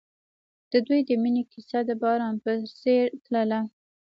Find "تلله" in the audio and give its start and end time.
3.25-3.61